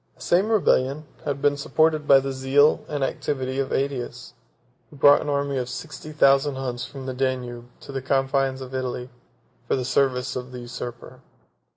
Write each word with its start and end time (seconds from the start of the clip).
The 0.15 0.21
same 0.23 0.49
rebellion 0.49 1.05
had 1.25 1.43
been 1.43 1.55
supported 1.55 2.07
by 2.07 2.19
the 2.19 2.31
zeal 2.33 2.83
and 2.87 3.03
activity 3.03 3.59
of 3.59 3.69
Ætius, 3.69 4.33
who 4.89 4.95
brought 4.95 5.21
an 5.21 5.29
army 5.29 5.59
of 5.59 5.69
sixty 5.69 6.11
thousand 6.11 6.55
Huns 6.55 6.83
from 6.83 7.05
the 7.05 7.13
Danube 7.13 7.69
to 7.81 7.91
the 7.91 8.01
confines 8.01 8.61
of 8.61 8.73
Italy, 8.73 9.11
for 9.67 9.75
the 9.75 9.85
service 9.85 10.35
of 10.35 10.51
the 10.51 10.61
usurper. 10.61 11.19